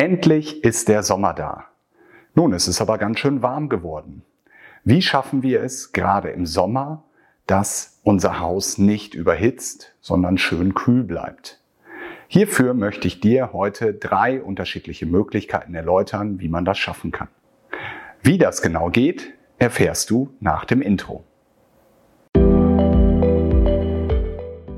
Endlich 0.00 0.64
ist 0.64 0.88
der 0.88 1.02
Sommer 1.02 1.34
da. 1.34 1.66
Nun 2.34 2.54
ist 2.54 2.68
es 2.68 2.80
aber 2.80 2.96
ganz 2.96 3.18
schön 3.18 3.42
warm 3.42 3.68
geworden. 3.68 4.22
Wie 4.82 5.02
schaffen 5.02 5.42
wir 5.42 5.62
es 5.62 5.92
gerade 5.92 6.30
im 6.30 6.46
Sommer, 6.46 7.04
dass 7.46 8.00
unser 8.02 8.40
Haus 8.40 8.78
nicht 8.78 9.14
überhitzt, 9.14 9.94
sondern 10.00 10.38
schön 10.38 10.72
kühl 10.72 11.04
bleibt? 11.04 11.60
Hierfür 12.28 12.72
möchte 12.72 13.08
ich 13.08 13.20
dir 13.20 13.52
heute 13.52 13.92
drei 13.92 14.40
unterschiedliche 14.40 15.04
Möglichkeiten 15.04 15.74
erläutern, 15.74 16.40
wie 16.40 16.48
man 16.48 16.64
das 16.64 16.78
schaffen 16.78 17.10
kann. 17.10 17.28
Wie 18.22 18.38
das 18.38 18.62
genau 18.62 18.88
geht, 18.88 19.34
erfährst 19.58 20.08
du 20.08 20.30
nach 20.40 20.64
dem 20.64 20.80
Intro. 20.80 21.24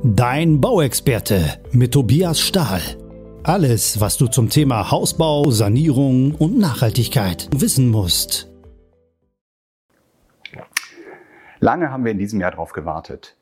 Dein 0.02 0.60
Bauexperte 0.60 1.60
mit 1.70 1.92
Tobias 1.92 2.40
Stahl. 2.40 2.80
Alles, 3.44 4.00
was 4.00 4.18
du 4.18 4.28
zum 4.28 4.50
Thema 4.50 4.92
Hausbau, 4.92 5.50
Sanierung 5.50 6.36
und 6.36 6.58
Nachhaltigkeit 6.58 7.48
wissen 7.52 7.88
musst. 7.88 8.48
Lange 11.58 11.90
haben 11.90 12.04
wir 12.04 12.12
in 12.12 12.18
diesem 12.18 12.40
Jahr 12.40 12.52
darauf 12.52 12.72
gewartet. 12.72 13.36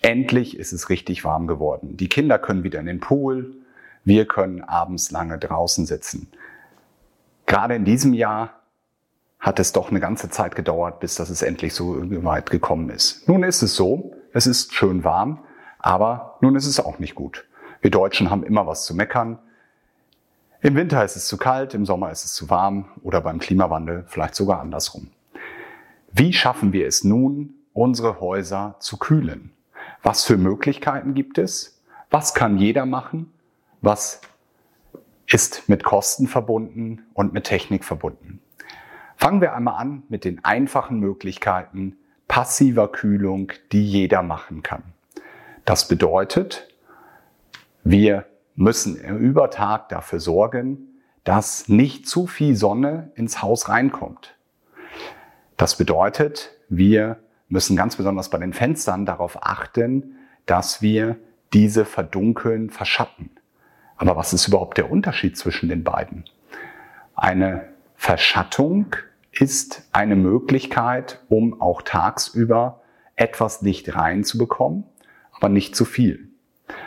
Endlich 0.00 0.56
ist 0.56 0.72
es 0.72 0.88
richtig 0.88 1.24
warm 1.24 1.46
geworden. 1.46 1.98
Die 1.98 2.08
Kinder 2.08 2.38
können 2.38 2.64
wieder 2.64 2.80
in 2.80 2.86
den 2.86 3.00
Pool. 3.00 3.54
Wir 4.02 4.24
können 4.24 4.62
abends 4.62 5.10
lange 5.10 5.38
draußen 5.38 5.84
sitzen. 5.84 6.28
Gerade 7.44 7.74
in 7.74 7.84
diesem 7.84 8.14
Jahr 8.14 8.62
hat 9.40 9.58
es 9.58 9.72
doch 9.72 9.90
eine 9.90 10.00
ganze 10.00 10.30
Zeit 10.30 10.56
gedauert, 10.56 11.00
bis 11.00 11.16
das 11.16 11.28
es 11.28 11.42
endlich 11.42 11.74
so 11.74 11.96
weit 12.24 12.48
gekommen 12.48 12.88
ist. 12.88 13.28
Nun 13.28 13.42
ist 13.42 13.60
es 13.60 13.76
so, 13.76 14.14
es 14.32 14.46
ist 14.46 14.72
schön 14.72 15.04
warm, 15.04 15.44
aber 15.78 16.38
nun 16.40 16.56
ist 16.56 16.66
es 16.66 16.80
auch 16.80 16.98
nicht 16.98 17.14
gut. 17.14 17.44
Wir 17.84 17.90
Deutschen 17.90 18.30
haben 18.30 18.44
immer 18.44 18.66
was 18.66 18.86
zu 18.86 18.94
meckern. 18.94 19.38
Im 20.62 20.74
Winter 20.74 21.04
ist 21.04 21.16
es 21.16 21.26
zu 21.26 21.36
kalt, 21.36 21.74
im 21.74 21.84
Sommer 21.84 22.10
ist 22.10 22.24
es 22.24 22.32
zu 22.32 22.48
warm 22.48 22.86
oder 23.02 23.20
beim 23.20 23.40
Klimawandel 23.40 24.06
vielleicht 24.08 24.36
sogar 24.36 24.60
andersrum. 24.60 25.10
Wie 26.10 26.32
schaffen 26.32 26.72
wir 26.72 26.86
es 26.86 27.04
nun, 27.04 27.52
unsere 27.74 28.20
Häuser 28.20 28.76
zu 28.78 28.96
kühlen? 28.96 29.52
Was 30.02 30.24
für 30.24 30.38
Möglichkeiten 30.38 31.12
gibt 31.12 31.36
es? 31.36 31.82
Was 32.08 32.32
kann 32.32 32.56
jeder 32.56 32.86
machen? 32.86 33.30
Was 33.82 34.22
ist 35.26 35.68
mit 35.68 35.84
Kosten 35.84 36.26
verbunden 36.26 37.04
und 37.12 37.34
mit 37.34 37.44
Technik 37.44 37.84
verbunden? 37.84 38.40
Fangen 39.18 39.42
wir 39.42 39.54
einmal 39.54 39.78
an 39.78 40.04
mit 40.08 40.24
den 40.24 40.42
einfachen 40.42 41.00
Möglichkeiten 41.00 41.98
passiver 42.28 42.88
Kühlung, 42.90 43.52
die 43.72 43.86
jeder 43.86 44.22
machen 44.22 44.62
kann. 44.62 44.84
Das 45.66 45.86
bedeutet, 45.86 46.73
wir 47.84 48.24
müssen 48.56 48.96
über 48.96 49.50
Tag 49.50 49.90
dafür 49.90 50.18
sorgen, 50.18 51.00
dass 51.22 51.68
nicht 51.68 52.08
zu 52.08 52.26
viel 52.26 52.56
Sonne 52.56 53.12
ins 53.14 53.42
Haus 53.42 53.68
reinkommt. 53.68 54.34
Das 55.56 55.76
bedeutet, 55.76 56.50
wir 56.68 57.18
müssen 57.48 57.76
ganz 57.76 57.96
besonders 57.96 58.30
bei 58.30 58.38
den 58.38 58.52
Fenstern 58.52 59.06
darauf 59.06 59.38
achten, 59.42 60.16
dass 60.46 60.82
wir 60.82 61.16
diese 61.52 61.84
verdunkeln, 61.84 62.70
verschatten. 62.70 63.30
Aber 63.96 64.16
was 64.16 64.32
ist 64.32 64.48
überhaupt 64.48 64.76
der 64.76 64.90
Unterschied 64.90 65.36
zwischen 65.36 65.68
den 65.68 65.84
beiden? 65.84 66.24
Eine 67.14 67.68
Verschattung 67.94 68.96
ist 69.30 69.88
eine 69.92 70.16
Möglichkeit, 70.16 71.20
um 71.28 71.60
auch 71.60 71.82
tagsüber 71.82 72.82
etwas 73.14 73.62
Licht 73.62 73.94
reinzubekommen, 73.94 74.84
aber 75.32 75.48
nicht 75.48 75.76
zu 75.76 75.84
viel. 75.84 76.33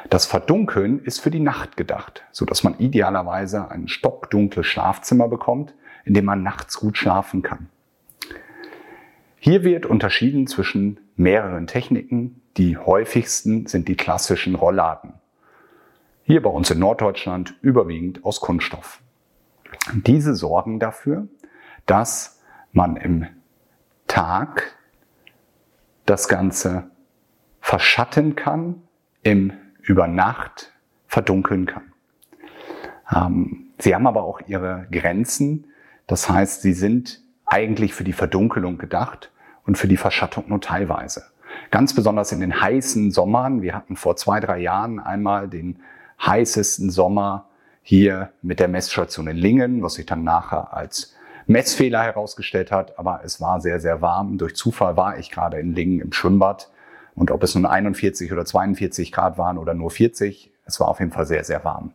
Das 0.09 0.25
Verdunkeln 0.25 0.99
ist 1.03 1.19
für 1.19 1.31
die 1.31 1.39
Nacht 1.39 1.77
gedacht, 1.77 2.23
so 2.31 2.45
dass 2.45 2.63
man 2.63 2.77
idealerweise 2.79 3.69
ein 3.69 3.87
stockdunkles 3.87 4.65
Schlafzimmer 4.65 5.27
bekommt, 5.27 5.73
in 6.05 6.13
dem 6.13 6.25
man 6.25 6.43
nachts 6.43 6.79
gut 6.79 6.97
schlafen 6.97 7.41
kann. 7.41 7.69
Hier 9.39 9.63
wird 9.63 9.85
unterschieden 9.85 10.47
zwischen 10.47 10.99
mehreren 11.15 11.67
Techniken. 11.67 12.41
Die 12.57 12.77
häufigsten 12.77 13.67
sind 13.67 13.87
die 13.87 13.95
klassischen 13.95 14.55
Rollladen. 14.55 15.13
Hier 16.23 16.41
bei 16.41 16.49
uns 16.49 16.71
in 16.71 16.79
Norddeutschland 16.79 17.55
überwiegend 17.61 18.25
aus 18.25 18.41
Kunststoff. 18.41 19.01
Diese 19.93 20.35
sorgen 20.35 20.79
dafür, 20.79 21.27
dass 21.85 22.41
man 22.71 22.97
im 22.97 23.27
Tag 24.07 24.75
das 26.05 26.27
Ganze 26.27 26.89
verschatten 27.61 28.35
kann, 28.35 28.81
im 29.23 29.53
über 29.87 30.07
Nacht 30.07 30.73
verdunkeln 31.07 31.65
kann. 31.65 31.93
Ähm, 33.13 33.67
sie 33.79 33.95
haben 33.95 34.05
aber 34.05 34.23
auch 34.23 34.41
ihre 34.45 34.85
Grenzen. 34.91 35.67
Das 36.07 36.29
heißt, 36.29 36.61
sie 36.61 36.73
sind 36.73 37.21
eigentlich 37.45 37.93
für 37.93 38.03
die 38.03 38.13
Verdunkelung 38.13 38.77
gedacht 38.77 39.31
und 39.65 39.77
für 39.77 39.87
die 39.87 39.97
Verschattung 39.97 40.45
nur 40.47 40.59
teilweise. 40.59 41.23
Ganz 41.71 41.95
besonders 41.95 42.31
in 42.33 42.41
den 42.41 42.61
heißen 42.61 43.11
Sommern. 43.11 43.61
Wir 43.61 43.73
hatten 43.73 43.95
vor 43.95 44.17
zwei, 44.17 44.41
drei 44.41 44.59
Jahren 44.59 44.99
einmal 44.99 45.47
den 45.47 45.79
heißesten 46.21 46.89
Sommer 46.89 47.45
hier 47.81 48.31
mit 48.41 48.59
der 48.59 48.67
Messstation 48.67 49.27
in 49.27 49.37
Lingen, 49.37 49.81
was 49.81 49.93
sich 49.93 50.05
dann 50.05 50.23
nachher 50.23 50.73
als 50.73 51.15
Messfehler 51.45 52.03
herausgestellt 52.03 52.71
hat. 52.71 52.99
Aber 52.99 53.21
es 53.23 53.39
war 53.39 53.61
sehr, 53.61 53.79
sehr 53.79 54.01
warm. 54.01 54.37
Durch 54.37 54.55
Zufall 54.55 54.97
war 54.97 55.17
ich 55.17 55.31
gerade 55.31 55.59
in 55.59 55.73
Lingen 55.73 56.01
im 56.01 56.11
Schwimmbad 56.11 56.69
und 57.17 57.31
ob 57.31 57.43
es 57.43 57.55
nun 57.55 57.65
41 57.65 58.31
oder 58.31 58.45
42 58.45 59.11
Grad 59.11 59.37
waren 59.37 59.57
oder 59.57 59.73
nur 59.73 59.89
40, 59.89 60.51
es 60.65 60.79
war 60.79 60.87
auf 60.87 60.99
jeden 60.99 61.11
Fall 61.11 61.25
sehr, 61.25 61.43
sehr 61.43 61.63
warm. 61.65 61.91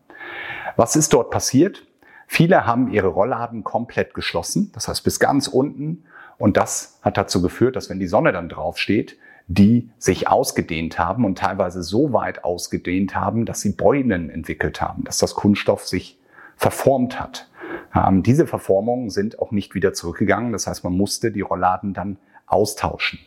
Was 0.76 0.96
ist 0.96 1.12
dort 1.12 1.30
passiert? 1.30 1.86
Viele 2.26 2.66
haben 2.66 2.90
ihre 2.90 3.08
Rollladen 3.08 3.62
komplett 3.62 4.14
geschlossen, 4.14 4.70
das 4.74 4.88
heißt 4.88 5.04
bis 5.04 5.20
ganz 5.20 5.46
unten. 5.46 6.04
Und 6.38 6.56
das 6.56 6.98
hat 7.02 7.16
dazu 7.16 7.40
geführt, 7.40 7.76
dass 7.76 7.88
wenn 7.88 8.00
die 8.00 8.08
Sonne 8.08 8.32
dann 8.32 8.48
draufsteht, 8.48 9.16
die 9.46 9.90
sich 9.98 10.28
ausgedehnt 10.28 10.98
haben 10.98 11.24
und 11.24 11.38
teilweise 11.38 11.82
so 11.82 12.12
weit 12.12 12.42
ausgedehnt 12.42 13.14
haben, 13.14 13.44
dass 13.44 13.60
sie 13.60 13.72
Beulen 13.72 14.28
entwickelt 14.30 14.80
haben, 14.80 15.04
dass 15.04 15.18
das 15.18 15.34
Kunststoff 15.34 15.86
sich 15.86 16.18
verformt 16.56 17.20
hat. 17.20 17.48
Ähm, 17.94 18.22
diese 18.22 18.46
Verformungen 18.46 19.10
sind 19.10 19.38
auch 19.38 19.52
nicht 19.52 19.74
wieder 19.74 19.92
zurückgegangen. 19.92 20.52
Das 20.52 20.66
heißt, 20.66 20.82
man 20.82 20.96
musste 20.96 21.30
die 21.30 21.42
Rollladen 21.42 21.94
dann 21.94 22.18
austauschen. 22.46 23.20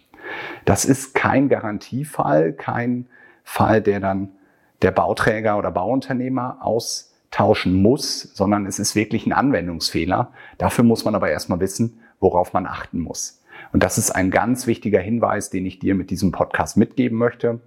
Das 0.66 0.86
ist 0.86 1.13
kein 1.13 1.50
Garantiefall, 1.50 2.53
kein 2.53 3.08
Fall, 3.44 3.81
der 3.81 4.00
dann 4.00 4.30
der 4.81 4.91
Bauträger 4.91 5.58
oder 5.58 5.72
Bauunternehmer 5.72 6.58
austauschen 6.62 7.74
muss, 7.81 8.22
sondern 8.34 8.66
es 8.66 8.80
ist 8.80 8.96
wirklich 8.96 9.25
ein 9.25 9.34
Anwendungsfehler. 9.34 10.31
Dafür 10.58 10.84
muss 10.84 11.06
man 11.06 11.16
aber 11.16 11.30
erstmal 11.30 11.59
wissen, 11.59 12.00
worauf 12.19 12.53
man 12.53 12.66
achten 12.66 13.00
muss. 13.00 13.41
Und 13.72 13.84
das 13.84 13.97
ist 13.97 14.12
ein 14.12 14.31
ganz 14.31 14.68
wichtiger 14.68 15.00
Hinweis, 15.00 15.50
den 15.50 15.66
ich 15.66 15.80
dir 15.80 15.96
mit 15.96 16.09
diesem 16.09 16.31
Podcast 16.31 16.78
mitgeben 16.78 17.18
möchte. 17.18 17.59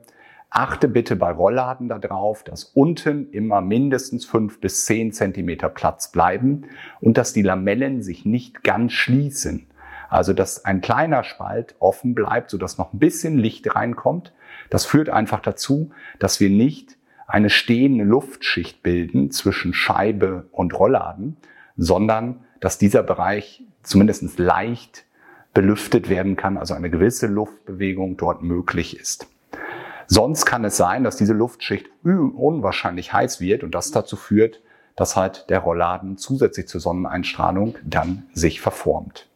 Achte 0.51 0.89
bitte 0.89 1.15
bei 1.17 1.31
Rollladen 1.31 1.89
darauf, 1.89 2.43
dass 2.43 2.65
unten 2.65 3.31
immer 3.33 3.61
mindestens 3.61 4.25
fünf 4.25 4.61
bis 4.61 4.87
zehn 4.87 5.13
Zentimeter 5.13 5.69
Platz 5.69 6.11
bleiben 6.11 6.65
und 7.01 7.19
dass 7.19 7.35
die 7.35 7.43
Lamellen 7.43 8.03
sich 8.03 8.25
nicht 8.25 8.65
ganz 8.65 8.93
schließen. 8.93 9.68
Also, 10.09 10.33
dass 10.33 10.65
ein 10.65 10.81
kleiner 10.81 11.23
Spalt 11.23 11.75
offen 11.79 12.15
bleibt, 12.15 12.51
sodass 12.51 12.79
noch 12.79 12.93
ein 12.93 12.99
bisschen 12.99 13.39
Licht 13.39 13.75
reinkommt. 13.75 14.33
Das 14.71 14.87
führt 14.87 15.11
einfach 15.11 15.41
dazu, 15.41 15.91
dass 16.19 16.41
wir 16.41 16.51
nicht 16.51 16.97
eine 17.27 17.51
stehende 17.51 18.05
Luftschicht 18.05 18.83
bilden 18.83 19.31
zwischen 19.31 19.75
Scheibe 19.75 20.47
und 20.51 20.79
Rollladen, 20.79 21.37
sondern 21.77 22.45
dass 22.61 22.79
dieser 22.79 23.03
Bereich 23.03 23.65
zumindest 23.83 24.39
leicht 24.39 25.05
belüftet 25.53 26.09
werden 26.09 26.37
kann, 26.37 26.57
also 26.57 26.75
eine 26.75 26.91
gewisse 26.91 27.27
Luftbewegung 27.27 28.17
dort 28.17 28.43
möglich 28.43 28.99
ist. 28.99 29.29
Sonst 30.07 30.47
kann 30.47 30.65
es 30.65 30.77
sein, 30.79 31.05
dass 31.05 31.17
diese 31.17 31.35
Luftschicht 31.35 31.87
unwahrscheinlich 32.03 33.13
heiß 33.13 33.41
wird 33.41 33.63
und 33.63 33.75
das 33.75 33.91
dazu 33.91 34.17
führt, 34.17 34.63
dass 34.97 35.17
halt 35.17 35.51
der 35.51 35.61
Rollladen 35.61 36.17
zusätzlich 36.17 36.67
zur 36.67 36.81
Sonneneinstrahlung 36.81 37.77
dann 37.85 38.27
sich 38.33 38.61
verformt. 38.61 39.28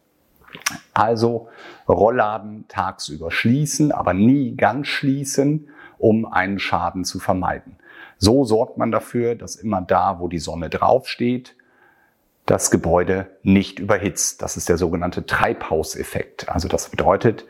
Also 0.93 1.49
Rollladen 1.87 2.65
tagsüber 2.67 3.31
schließen, 3.31 3.91
aber 3.91 4.13
nie 4.13 4.55
ganz 4.55 4.87
schließen, 4.87 5.69
um 5.97 6.25
einen 6.25 6.59
Schaden 6.59 7.05
zu 7.05 7.19
vermeiden. 7.19 7.77
So 8.17 8.45
sorgt 8.45 8.77
man 8.77 8.91
dafür, 8.91 9.35
dass 9.35 9.55
immer 9.55 9.81
da, 9.81 10.19
wo 10.19 10.27
die 10.27 10.39
Sonne 10.39 10.69
draufsteht, 10.69 11.55
das 12.45 12.71
Gebäude 12.71 13.27
nicht 13.41 13.79
überhitzt. 13.79 14.41
Das 14.41 14.57
ist 14.57 14.69
der 14.69 14.77
sogenannte 14.77 15.25
Treibhauseffekt. 15.25 16.49
Also 16.49 16.67
das 16.67 16.89
bedeutet, 16.89 17.45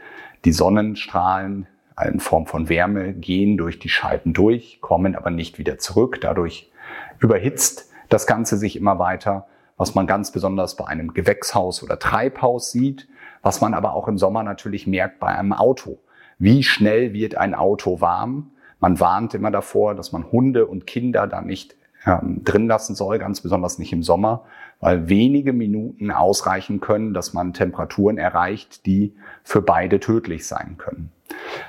die 0.45 0.51
Sonnenstrahlen 0.51 1.67
in 2.03 2.19
Form 2.19 2.45
von 2.45 2.69
Wärme 2.69 3.13
gehen 3.13 3.57
durch 3.57 3.79
die 3.79 3.89
Scheiben 3.89 4.33
durch, 4.33 4.79
kommen 4.81 5.15
aber 5.15 5.29
nicht 5.29 5.57
wieder 5.57 5.77
zurück. 5.77 6.19
Dadurch 6.21 6.71
überhitzt 7.19 7.91
das 8.09 8.27
Ganze 8.27 8.57
sich 8.57 8.75
immer 8.75 8.99
weiter 8.99 9.47
was 9.77 9.95
man 9.95 10.07
ganz 10.07 10.31
besonders 10.31 10.75
bei 10.75 10.85
einem 10.85 11.13
Gewächshaus 11.13 11.83
oder 11.83 11.99
Treibhaus 11.99 12.71
sieht, 12.71 13.07
was 13.41 13.61
man 13.61 13.73
aber 13.73 13.93
auch 13.93 14.07
im 14.07 14.17
Sommer 14.17 14.43
natürlich 14.43 14.87
merkt 14.87 15.19
bei 15.19 15.27
einem 15.27 15.53
Auto. 15.53 15.99
Wie 16.39 16.63
schnell 16.63 17.13
wird 17.13 17.35
ein 17.35 17.53
Auto 17.55 18.01
warm? 18.01 18.51
Man 18.79 18.99
warnt 18.99 19.33
immer 19.33 19.51
davor, 19.51 19.95
dass 19.95 20.11
man 20.11 20.31
Hunde 20.31 20.65
und 20.65 20.87
Kinder 20.87 21.27
da 21.27 21.41
nicht 21.41 21.75
ähm, 22.05 22.41
drin 22.43 22.67
lassen 22.67 22.95
soll, 22.95 23.19
ganz 23.19 23.41
besonders 23.41 23.79
nicht 23.79 23.93
im 23.93 24.03
Sommer, 24.03 24.43
weil 24.79 25.07
wenige 25.07 25.53
Minuten 25.53 26.11
ausreichen 26.11 26.81
können, 26.81 27.13
dass 27.13 27.33
man 27.33 27.53
Temperaturen 27.53 28.17
erreicht, 28.17 28.85
die 28.85 29.15
für 29.43 29.61
beide 29.61 29.99
tödlich 29.99 30.45
sein 30.45 30.75
können. 30.77 31.11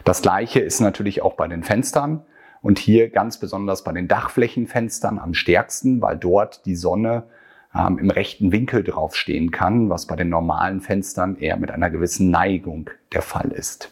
Das 0.02 0.22
gleiche 0.22 0.60
ist 0.60 0.80
natürlich 0.80 1.22
auch 1.22 1.34
bei 1.34 1.46
den 1.46 1.62
Fenstern 1.62 2.24
und 2.62 2.78
hier 2.78 3.10
ganz 3.10 3.38
besonders 3.38 3.84
bei 3.84 3.92
den 3.92 4.08
Dachflächenfenstern 4.08 5.18
am 5.18 5.34
stärksten, 5.34 6.00
weil 6.00 6.16
dort 6.16 6.66
die 6.66 6.76
Sonne 6.76 7.24
ähm, 7.76 7.98
im 7.98 8.10
rechten 8.10 8.52
Winkel 8.52 8.84
draufstehen 8.84 9.50
kann, 9.50 9.90
was 9.90 10.06
bei 10.06 10.16
den 10.16 10.28
normalen 10.28 10.80
Fenstern 10.80 11.36
eher 11.36 11.56
mit 11.56 11.70
einer 11.70 11.90
gewissen 11.90 12.30
Neigung 12.30 12.90
der 13.12 13.22
Fall 13.22 13.50
ist. 13.50 13.90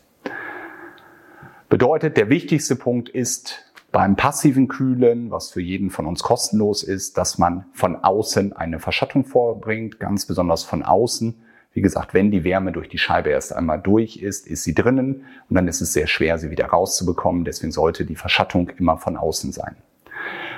Bedeutet, 1.68 2.16
der 2.16 2.28
wichtigste 2.28 2.76
Punkt 2.76 3.08
ist 3.08 3.72
beim 3.92 4.16
passiven 4.16 4.68
Kühlen, 4.68 5.30
was 5.30 5.50
für 5.50 5.60
jeden 5.60 5.90
von 5.90 6.06
uns 6.06 6.22
kostenlos 6.22 6.82
ist, 6.82 7.18
dass 7.18 7.38
man 7.38 7.66
von 7.72 7.96
außen 7.96 8.54
eine 8.54 8.78
Verschattung 8.78 9.24
vorbringt, 9.24 10.00
ganz 10.00 10.26
besonders 10.26 10.64
von 10.64 10.82
außen. 10.82 11.34
Wie 11.74 11.82
gesagt, 11.82 12.12
wenn 12.12 12.30
die 12.30 12.44
Wärme 12.44 12.72
durch 12.72 12.88
die 12.88 12.98
Scheibe 12.98 13.30
erst 13.30 13.54
einmal 13.54 13.80
durch 13.80 14.16
ist, 14.16 14.46
ist 14.46 14.64
sie 14.64 14.74
drinnen 14.74 15.24
und 15.48 15.56
dann 15.56 15.68
ist 15.68 15.80
es 15.80 15.92
sehr 15.92 16.06
schwer, 16.06 16.38
sie 16.38 16.50
wieder 16.50 16.66
rauszubekommen. 16.66 17.44
Deswegen 17.44 17.72
sollte 17.72 18.04
die 18.04 18.16
Verschattung 18.16 18.70
immer 18.78 18.98
von 18.98 19.16
außen 19.16 19.52
sein. 19.52 19.76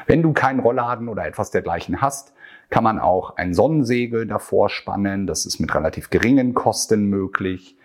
Wenn 0.06 0.23
du 0.23 0.32
keinen 0.32 0.61
Rollladen 0.61 1.09
oder 1.09 1.27
etwas 1.27 1.50
dergleichen 1.50 2.00
hast, 2.00 2.35
kann 2.70 2.84
man 2.84 2.99
auch 2.99 3.37
ein 3.37 3.55
Sonnensegel 3.55 4.26
davor 4.26 4.69
spannen. 4.69 5.26
Das 5.26 5.46
ist 5.46 5.61
mit 5.61 5.75
relativ 5.75 6.11
geringen 6.11 6.55
Kosten 6.55 7.06
möglich. 7.06 7.76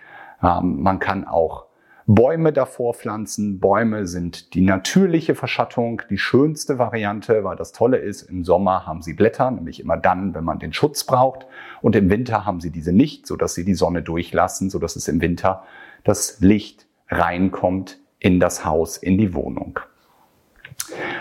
Ähm, 0.42 0.82
man 0.82 1.00
kann 1.00 1.26
auch 1.26 1.70
Bäume 2.12 2.52
davor 2.52 2.96
pflanzen. 2.96 3.60
Bäume 3.60 4.08
sind 4.08 4.56
die 4.56 4.62
natürliche 4.62 5.36
Verschattung, 5.36 6.02
die 6.10 6.18
schönste 6.18 6.80
Variante, 6.80 7.44
weil 7.44 7.56
das 7.56 7.72
Tolle 7.72 7.98
ist, 7.98 8.24
im 8.24 8.44
Sommer 8.44 8.88
haben 8.88 9.04
sie 9.04 9.14
Blätter, 9.14 9.52
nämlich 9.52 9.80
immer 9.80 9.96
dann, 9.96 10.34
wenn 10.34 10.44
man 10.44 10.58
den 10.58 10.74
Schutz 10.74 11.04
braucht. 11.04 11.46
Und 11.84 11.96
im 11.96 12.10
Winter 12.10 12.48
haben 12.48 12.62
sie 12.62 12.72
diese 12.72 12.94
nicht, 12.94 13.28
sodass 13.28 13.54
sie 13.54 13.64
die 13.64 13.76
Sonne 13.76 14.02
durchlassen, 14.02 14.72
sodass 14.72 14.96
es 14.96 15.08
im 15.08 15.22
Winter 15.22 15.64
das 16.04 16.40
Licht 16.40 16.88
reinkommt 17.10 18.00
in 18.18 18.40
das 18.40 18.66
Haus, 18.66 18.98
in 18.98 19.20
die 19.20 19.36
Wohnung. 19.36 19.80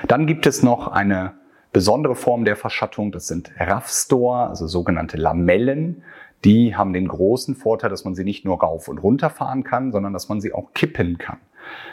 Dann 0.06 0.26
gibt 0.26 0.46
es 0.46 0.62
noch 0.62 0.88
eine 0.88 1.34
besondere 1.73 2.15
Form 2.15 2.44
der 2.44 2.56
Verschattung, 2.56 3.12
das 3.12 3.26
sind 3.26 3.50
Raffstore, 3.59 4.49
also 4.49 4.67
sogenannte 4.67 5.17
Lamellen 5.17 6.03
die 6.44 6.76
haben 6.76 6.93
den 6.93 7.09
großen 7.09 7.56
Vorteil, 7.56 7.91
dass 7.91 8.05
man 8.05 8.15
sie 8.15 8.25
nicht 8.25 8.44
nur 8.44 8.61
rauf 8.61 8.88
und 8.88 8.99
runter 8.99 9.31
fahren 9.31 9.65
kann, 9.65 9.91
sondern 9.91 10.12
dass 10.12 10.29
man 10.29 10.41
sie 10.41 10.53
auch 10.53 10.73
kippen 10.73 11.19
kann. 11.19 11.38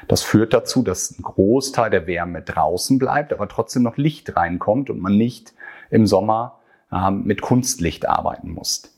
Das 0.08 0.22
führt 0.22 0.54
dazu, 0.54 0.84
dass 0.84 1.18
ein 1.18 1.24
Großteil 1.24 1.90
der 1.90 2.08
Wärme 2.08 2.42
draußen 2.42 3.00
bleibt, 3.00 3.34
aber 3.34 3.48
trotzdem 3.48 3.84
noch 3.84 3.98
Licht 3.98 4.36
reinkommt 4.36 4.90
und 4.90 5.02
man 5.02 5.18
nicht 5.18 5.54
im 5.90 6.06
Sommer 6.06 6.60
ähm, 6.92 7.24
mit 7.26 7.42
Kunstlicht 7.42 8.08
arbeiten 8.08 8.52
muss. 8.52 8.96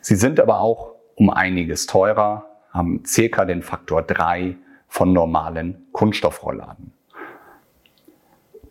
Sie 0.00 0.16
sind 0.16 0.40
aber 0.40 0.60
auch 0.60 0.94
um 1.14 1.30
einiges 1.30 1.86
teurer, 1.86 2.46
haben 2.70 3.04
circa 3.06 3.44
den 3.44 3.62
Faktor 3.62 4.02
drei 4.02 4.56
von 4.88 5.12
normalen 5.12 5.86
Kunststoffrollladen. 5.92 6.92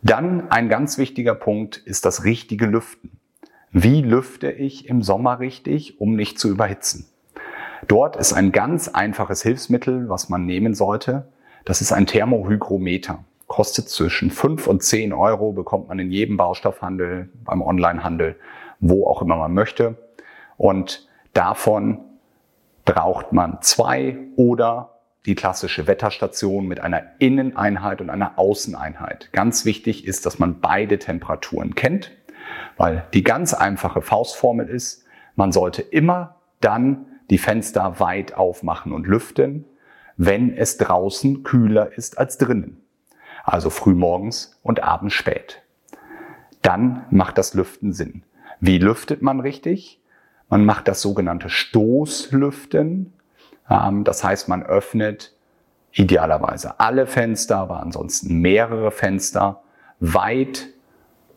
Dann 0.06 0.52
ein 0.52 0.68
ganz 0.68 0.98
wichtiger 0.98 1.34
Punkt 1.34 1.78
ist 1.78 2.04
das 2.04 2.22
richtige 2.22 2.66
Lüften. 2.66 3.18
Wie 3.72 4.02
lüfte 4.02 4.52
ich 4.52 4.88
im 4.88 5.02
Sommer 5.02 5.40
richtig, 5.40 6.00
um 6.00 6.14
nicht 6.14 6.38
zu 6.38 6.48
überhitzen? 6.48 7.06
Dort 7.88 8.14
ist 8.14 8.32
ein 8.32 8.52
ganz 8.52 8.86
einfaches 8.86 9.42
Hilfsmittel, 9.42 10.08
was 10.08 10.28
man 10.28 10.46
nehmen 10.46 10.74
sollte. 10.74 11.26
Das 11.64 11.80
ist 11.80 11.90
ein 11.90 12.06
Thermohygrometer. 12.06 13.24
Kostet 13.48 13.88
zwischen 13.88 14.30
5 14.30 14.68
und 14.68 14.84
10 14.84 15.12
Euro, 15.12 15.50
bekommt 15.50 15.88
man 15.88 15.98
in 15.98 16.12
jedem 16.12 16.36
Baustoffhandel, 16.36 17.28
beim 17.44 17.60
Onlinehandel, 17.60 18.36
wo 18.78 19.08
auch 19.08 19.22
immer 19.22 19.36
man 19.36 19.54
möchte. 19.54 19.96
Und 20.56 21.08
davon 21.32 21.98
braucht 22.84 23.32
man 23.32 23.58
zwei 23.60 24.18
oder 24.36 24.95
die 25.26 25.34
klassische 25.34 25.86
Wetterstation 25.86 26.66
mit 26.66 26.80
einer 26.80 27.02
Inneneinheit 27.18 28.00
und 28.00 28.10
einer 28.10 28.38
Außeneinheit. 28.38 29.30
Ganz 29.32 29.64
wichtig 29.64 30.06
ist, 30.06 30.24
dass 30.24 30.38
man 30.38 30.60
beide 30.60 30.98
Temperaturen 30.98 31.74
kennt. 31.74 32.12
Weil 32.76 33.04
die 33.12 33.24
ganz 33.24 33.54
einfache 33.54 34.02
Faustformel 34.02 34.68
ist, 34.68 35.04
man 35.34 35.52
sollte 35.52 35.82
immer 35.82 36.36
dann 36.60 37.06
die 37.30 37.38
Fenster 37.38 37.98
weit 38.00 38.34
aufmachen 38.34 38.92
und 38.92 39.06
lüften, 39.06 39.64
wenn 40.16 40.56
es 40.56 40.78
draußen 40.78 41.42
kühler 41.42 41.92
ist 41.96 42.18
als 42.18 42.38
drinnen. 42.38 42.80
Also 43.44 43.70
frühmorgens 43.70 44.58
und 44.62 44.82
abends 44.82 45.14
spät. 45.14 45.62
Dann 46.62 47.04
macht 47.10 47.38
das 47.38 47.54
Lüften 47.54 47.92
Sinn. 47.92 48.22
Wie 48.60 48.78
lüftet 48.78 49.22
man 49.22 49.40
richtig? 49.40 50.00
Man 50.48 50.64
macht 50.64 50.88
das 50.88 51.02
sogenannte 51.02 51.48
Stoßlüften. 51.48 53.12
Ähm, 53.70 54.04
das 54.04 54.24
heißt, 54.24 54.48
man 54.48 54.62
öffnet 54.62 55.34
idealerweise 55.92 56.78
alle 56.78 57.06
Fenster, 57.06 57.56
aber 57.58 57.80
ansonsten 57.80 58.40
mehrere 58.40 58.90
Fenster 58.90 59.62
weit 59.98 60.68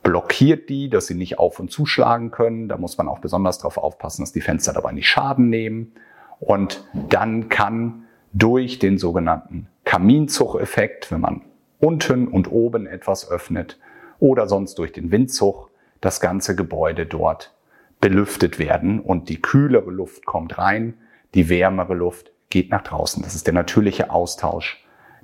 blockiert 0.03 0.69
die, 0.69 0.89
dass 0.89 1.07
sie 1.07 1.15
nicht 1.15 1.39
auf 1.39 1.59
und 1.59 1.71
zuschlagen 1.71 2.31
können. 2.31 2.67
Da 2.67 2.77
muss 2.77 2.97
man 2.97 3.07
auch 3.07 3.19
besonders 3.19 3.57
darauf 3.59 3.77
aufpassen, 3.77 4.21
dass 4.21 4.31
die 4.31 4.41
Fenster 4.41 4.73
dabei 4.73 4.91
nicht 4.91 5.07
Schaden 5.07 5.49
nehmen. 5.49 5.93
Und 6.39 6.85
dann 6.93 7.49
kann 7.49 8.05
durch 8.33 8.79
den 8.79 8.97
sogenannten 8.97 9.67
Kaminzug-Effekt, 9.85 11.11
wenn 11.11 11.21
man 11.21 11.41
unten 11.79 12.27
und 12.27 12.51
oben 12.51 12.85
etwas 12.85 13.29
öffnet 13.29 13.79
oder 14.19 14.47
sonst 14.47 14.77
durch 14.77 14.91
den 14.91 15.11
Windzug, 15.11 15.69
das 16.01 16.19
ganze 16.21 16.55
Gebäude 16.55 17.05
dort 17.05 17.53
belüftet 17.99 18.59
werden 18.59 18.99
und 18.99 19.29
die 19.29 19.41
kühlere 19.41 19.91
Luft 19.91 20.25
kommt 20.25 20.57
rein, 20.57 20.93
die 21.33 21.49
wärmere 21.49 21.93
Luft 21.93 22.31
geht 22.49 22.71
nach 22.71 22.83
draußen. 22.83 23.23
Das 23.23 23.35
ist 23.35 23.47
der 23.47 23.53
natürliche 23.53 24.09
Austausch 24.09 24.83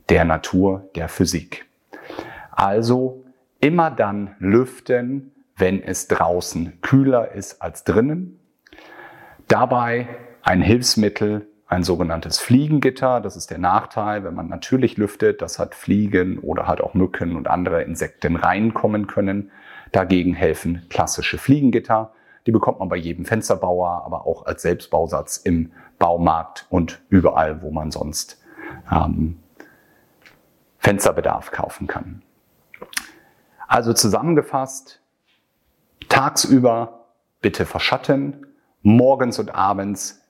der 0.09 0.25
Natur, 0.25 0.89
der 0.95 1.09
Physik. 1.09 1.65
Also 2.51 3.23
immer 3.59 3.89
dann 3.91 4.35
lüften, 4.39 5.31
wenn 5.57 5.81
es 5.81 6.07
draußen 6.07 6.81
kühler 6.81 7.31
ist 7.31 7.61
als 7.61 7.83
drinnen. 7.83 8.39
Dabei 9.47 10.07
ein 10.43 10.61
Hilfsmittel, 10.61 11.47
ein 11.67 11.83
sogenanntes 11.83 12.39
Fliegengitter. 12.39 13.21
Das 13.21 13.35
ist 13.35 13.49
der 13.49 13.57
Nachteil, 13.57 14.23
wenn 14.23 14.35
man 14.35 14.47
natürlich 14.47 14.97
lüftet, 14.97 15.41
dass 15.41 15.57
hat 15.57 15.73
Fliegen 15.73 16.39
oder 16.39 16.67
halt 16.67 16.81
auch 16.81 16.93
Mücken 16.93 17.35
und 17.35 17.47
andere 17.47 17.81
Insekten 17.83 18.35
reinkommen 18.35 19.07
können. 19.07 19.51
Dagegen 19.91 20.33
helfen 20.33 20.85
klassische 20.89 21.37
Fliegengitter. 21.37 22.13
Die 22.45 22.51
bekommt 22.51 22.79
man 22.79 22.89
bei 22.89 22.97
jedem 22.97 23.25
Fensterbauer, 23.25 24.03
aber 24.05 24.27
auch 24.27 24.45
als 24.45 24.61
Selbstbausatz 24.61 25.37
im 25.37 25.71
Baumarkt 25.97 26.65
und 26.69 27.01
überall, 27.09 27.61
wo 27.61 27.71
man 27.71 27.91
sonst 27.91 28.41
ähm, 28.91 29.39
Fensterbedarf 30.77 31.51
kaufen 31.51 31.87
kann. 31.87 32.21
Also 33.67 33.93
zusammengefasst, 33.93 35.01
tagsüber 36.09 37.05
bitte 37.41 37.65
verschatten, 37.65 38.45
morgens 38.81 39.39
und 39.39 39.53
abends 39.53 40.21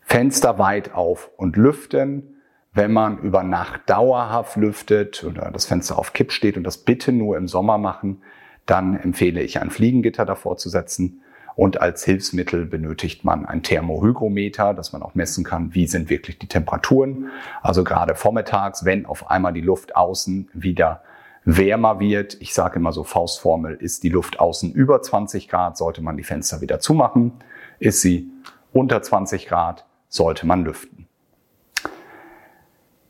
Fenster 0.00 0.58
weit 0.58 0.94
auf 0.94 1.30
und 1.36 1.56
lüften. 1.56 2.36
Wenn 2.72 2.92
man 2.92 3.18
über 3.18 3.42
Nacht 3.42 3.82
dauerhaft 3.86 4.56
lüftet 4.56 5.24
oder 5.24 5.50
das 5.50 5.66
Fenster 5.66 5.98
auf 5.98 6.12
Kipp 6.12 6.30
steht 6.30 6.56
und 6.56 6.62
das 6.64 6.78
bitte 6.78 7.10
nur 7.10 7.36
im 7.36 7.48
Sommer 7.48 7.78
machen, 7.78 8.22
dann 8.66 8.96
empfehle 8.96 9.42
ich 9.42 9.60
ein 9.60 9.70
Fliegengitter 9.70 10.24
davor 10.24 10.56
zu 10.56 10.68
setzen. 10.68 11.22
Und 11.60 11.78
als 11.78 12.04
Hilfsmittel 12.04 12.64
benötigt 12.64 13.22
man 13.22 13.44
ein 13.44 13.62
Thermohygrometer, 13.62 14.72
dass 14.72 14.94
man 14.94 15.02
auch 15.02 15.14
messen 15.14 15.44
kann, 15.44 15.74
wie 15.74 15.86
sind 15.86 16.08
wirklich 16.08 16.38
die 16.38 16.46
Temperaturen. 16.46 17.28
Also 17.60 17.84
gerade 17.84 18.14
vormittags, 18.14 18.86
wenn 18.86 19.04
auf 19.04 19.30
einmal 19.30 19.52
die 19.52 19.60
Luft 19.60 19.94
außen 19.94 20.48
wieder 20.54 21.02
wärmer 21.44 22.00
wird, 22.00 22.40
ich 22.40 22.54
sage 22.54 22.76
immer 22.76 22.92
so 22.94 23.04
Faustformel, 23.04 23.74
ist 23.74 24.04
die 24.04 24.08
Luft 24.08 24.40
außen 24.40 24.72
über 24.72 25.02
20 25.02 25.48
Grad, 25.48 25.76
sollte 25.76 26.00
man 26.00 26.16
die 26.16 26.22
Fenster 26.22 26.62
wieder 26.62 26.80
zumachen. 26.80 27.32
Ist 27.78 28.00
sie 28.00 28.30
unter 28.72 29.02
20 29.02 29.46
Grad, 29.46 29.84
sollte 30.08 30.46
man 30.46 30.64
lüften. 30.64 31.08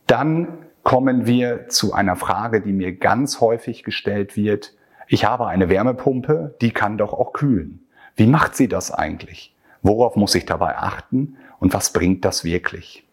Dann 0.09 0.67
kommen 0.83 1.25
wir 1.25 1.69
zu 1.69 1.93
einer 1.93 2.17
Frage, 2.17 2.61
die 2.61 2.73
mir 2.73 2.97
ganz 2.97 3.41
häufig 3.41 3.85
gestellt 3.85 4.37
wird. 4.37 4.75
Ich 5.07 5.25
habe 5.25 5.47
eine 5.47 5.69
Wärmepumpe, 5.69 6.57
die 6.61 6.73
kann 6.73 6.99
doch 6.99 7.13
auch 7.13 7.33
kühlen. 7.33 7.87
Wie 8.21 8.27
macht 8.27 8.55
sie 8.55 8.69
das 8.69 8.91
eigentlich? 8.91 9.57
Worauf 9.81 10.15
muss 10.15 10.35
ich 10.35 10.45
dabei 10.45 10.77
achten 10.77 11.39
und 11.59 11.73
was 11.73 11.95
bringt 11.95 12.27
das 12.27 12.45
wirklich? 12.45 13.09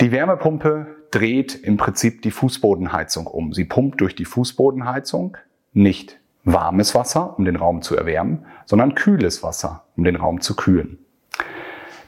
Die 0.00 0.12
Wärmepumpe 0.12 0.86
dreht 1.10 1.54
im 1.54 1.76
Prinzip 1.76 2.22
die 2.22 2.30
Fußbodenheizung 2.30 3.26
um. 3.26 3.52
Sie 3.52 3.66
pumpt 3.66 4.00
durch 4.00 4.14
die 4.14 4.24
Fußbodenheizung 4.24 5.36
nicht 5.74 6.18
warmes 6.44 6.94
Wasser, 6.94 7.38
um 7.38 7.44
den 7.44 7.56
Raum 7.56 7.82
zu 7.82 7.98
erwärmen, 7.98 8.46
sondern 8.64 8.94
kühles 8.94 9.42
Wasser, 9.42 9.84
um 9.98 10.04
den 10.04 10.16
Raum 10.16 10.40
zu 10.40 10.56
kühlen. 10.56 10.96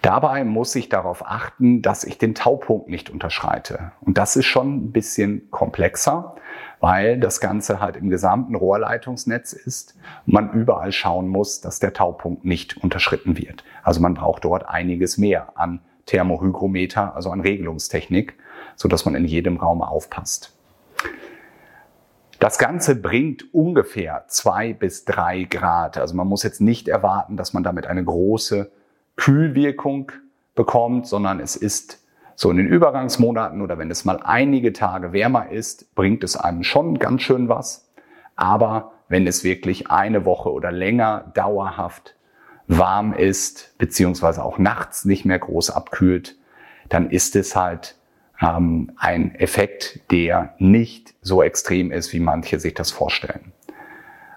Dabei 0.03 0.45
muss 0.45 0.75
ich 0.77 0.89
darauf 0.89 1.27
achten, 1.27 1.83
dass 1.83 2.05
ich 2.05 2.17
den 2.17 2.35
Taupunkt 2.35 2.89
nicht 2.89 3.11
unterschreite. 3.11 3.93
Und 4.01 4.17
das 4.17 4.35
ist 4.35 4.47
schon 4.47 4.77
ein 4.77 4.93
bisschen 4.93 5.51
komplexer, 5.51 6.37
weil 6.81 7.21
das 7.21 7.41
Ganze 7.41 7.81
halt 7.81 7.97
im 7.97 8.09
gesamten 8.09 8.55
Rohrleitungsnetz 8.55 9.53
ist 9.53 9.99
man 10.25 10.53
überall 10.53 10.93
schauen 10.93 11.29
muss, 11.29 11.61
dass 11.61 11.81
der 11.81 11.93
Taupunkt 11.93 12.45
nicht 12.47 12.79
unterschritten 12.83 13.37
wird. 13.37 13.63
Also 13.83 14.01
man 14.01 14.15
braucht 14.15 14.45
dort 14.45 14.67
einiges 14.67 15.19
mehr 15.19 15.53
an 15.59 15.81
Thermohygrometer, 16.07 17.15
also 17.15 17.31
an 17.31 17.41
Regelungstechnik, 17.41 18.35
so 18.77 18.89
dass 18.89 19.05
man 19.05 19.15
in 19.15 19.27
jedem 19.27 19.59
Raum 19.59 19.83
aufpasst. 19.83 20.57
Das 22.39 22.57
Ganze 22.57 22.97
bringt 22.97 23.53
ungefähr 23.53 24.25
zwei 24.29 24.73
bis 24.73 25.05
drei 25.05 25.43
Grad. 25.43 25.99
Also 25.99 26.17
man 26.17 26.27
muss 26.27 26.43
jetzt 26.43 26.63
nicht 26.63 26.89
erwarten, 26.89 27.37
dass 27.37 27.53
man 27.53 27.63
damit 27.63 27.87
eine 27.87 28.03
große 28.03 28.73
Kühlwirkung 29.21 30.13
bekommt, 30.55 31.07
sondern 31.07 31.41
es 31.41 31.55
ist 31.55 32.03
so 32.37 32.51
in 32.51 32.57
den 32.57 32.69
Übergangsmonaten 32.69 33.61
oder 33.61 33.77
wenn 33.77 33.91
es 33.91 34.07
mal 34.07 34.19
einige 34.25 34.73
Tage 34.73 35.13
wärmer 35.13 35.51
ist, 35.51 35.95
bringt 35.95 36.25
es 36.25 36.39
einem 36.39 36.65
schon 36.65 36.99
ganz 36.99 37.21
schön 37.21 37.51
was. 37.51 37.93
Aber 38.35 38.93
wenn 39.09 39.27
es 39.27 39.45
wirklich 39.45 39.91
eine 39.91 40.25
Woche 40.25 40.51
oder 40.51 40.73
länger 40.73 41.31
dauerhaft 41.35 42.17
warm 42.67 43.13
ist, 43.13 43.77
beziehungsweise 43.77 44.43
auch 44.43 44.57
nachts 44.57 45.05
nicht 45.05 45.27
mehr 45.27 45.39
groß 45.39 45.69
abkühlt, 45.69 46.39
dann 46.89 47.11
ist 47.11 47.37
es 47.37 47.55
halt 47.55 47.97
ähm, 48.41 48.91
ein 48.97 49.35
Effekt, 49.35 50.01
der 50.11 50.55
nicht 50.57 51.13
so 51.21 51.43
extrem 51.43 51.93
ist, 51.93 52.15
wie 52.15 52.21
manche 52.21 52.59
sich 52.59 52.73
das 52.73 52.91
vorstellen. 52.91 53.53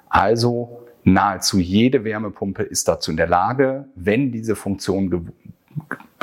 Also 0.10 0.83
nahezu 1.04 1.60
jede 1.60 2.04
Wärmepumpe 2.04 2.64
ist 2.64 2.88
dazu 2.88 3.12
in 3.12 3.18
der 3.18 3.28
Lage, 3.28 3.86
wenn 3.96 4.32
diese 4.32 4.56
Funktion 4.56 5.10
gew 5.10 5.22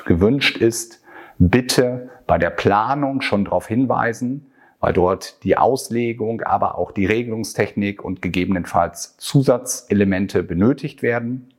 gewünscht 0.07 0.57
ist, 0.57 1.03
bitte 1.39 2.09
bei 2.27 2.39
der 2.39 2.51
Planung 2.51 3.21
schon 3.21 3.45
darauf 3.45 3.67
hinweisen, 3.67 4.51
weil 4.79 4.93
dort 4.93 5.45
die 5.45 5.59
Auslegung, 5.59 6.41
aber 6.41 6.79
auch 6.79 6.93
die 6.93 7.07
Regelungstechnik 7.07 8.03
und 8.03 8.23
gegebenenfalls 8.23 9.17
Zusatzelemente 9.19 10.43
benötigt 10.43 11.03
werden 11.03 11.53